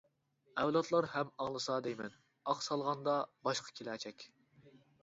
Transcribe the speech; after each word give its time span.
ئەۋلادلار 0.61 1.07
ھەم 1.15 1.29
ئاڭلىسا 1.45 1.77
دەيمەن، 1.89 2.17
ئاق 2.17 2.67
سالغاندا 2.71 3.17
باشقا 3.49 3.79
كېلەچەك. 3.79 4.29